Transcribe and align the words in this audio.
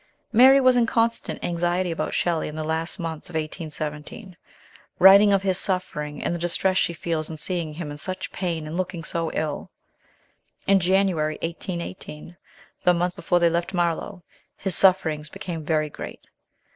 Mary 0.33 0.59
was 0.59 0.75
in 0.75 0.87
constant 0.87 1.45
anxiety 1.45 1.91
about 1.91 2.11
Shelley 2.15 2.47
in 2.47 2.55
the 2.55 2.63
last 2.63 2.97
months 2.97 3.29
of 3.29 3.35
1817, 3.35 4.35
writing 4.97 5.31
of 5.31 5.43
his 5.43 5.59
suffering 5.59 6.23
and 6.23 6.33
the 6.33 6.39
distress 6.39 6.77
she 6.79 6.91
feels 6.91 7.29
in 7.29 7.37
seeing 7.37 7.75
him 7.75 7.91
in 7.91 7.97
such 7.97 8.31
pain 8.31 8.65
and 8.65 8.75
looking 8.75 9.03
so 9.03 9.29
ill. 9.35 9.69
In 10.65 10.79
January 10.79 11.35
1818, 11.43 12.35
the 12.83 12.95
month 12.95 13.15
before 13.15 13.37
they 13.37 13.47
left 13.51 13.75
Marlow, 13.75 14.23
his 14.57 14.75
sufferings 14.75 15.29
became 15.29 15.63
very 15.63 15.91
great. 15.91 16.21